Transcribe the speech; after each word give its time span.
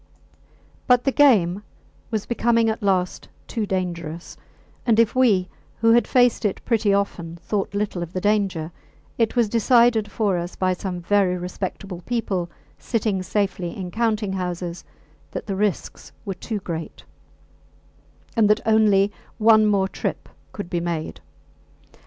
But 0.87 1.03
the 1.03 1.11
game 1.11 1.61
was 2.09 2.25
becoming 2.25 2.69
at 2.71 2.81
last 2.81 3.29
too 3.45 3.67
dangerous; 3.67 4.35
and 4.83 4.99
if 4.99 5.13
we, 5.15 5.47
who 5.79 5.91
had 5.91 6.07
faced 6.07 6.43
it 6.43 6.59
pretty 6.65 6.91
often, 6.91 7.35
thought 7.35 7.75
little 7.75 8.01
of 8.01 8.11
the 8.11 8.19
danger, 8.19 8.71
it 9.19 9.35
was 9.35 9.47
decided 9.47 10.09
for 10.11 10.39
us 10.39 10.55
by 10.55 10.73
some 10.73 11.01
very 11.01 11.37
respectable 11.37 12.01
people 12.01 12.49
sitting 12.79 13.21
safely 13.21 13.77
in 13.77 13.91
counting 13.91 14.33
houses 14.33 14.83
that 15.29 15.45
the 15.45 15.55
risks 15.55 16.11
were 16.25 16.33
too 16.33 16.57
great, 16.61 17.03
and 18.35 18.49
that 18.49 18.65
only 18.65 19.11
one 19.37 19.67
more 19.67 19.87
trip 19.87 20.27
could 20.51 20.67
be 20.67 20.79
made. 20.79 21.21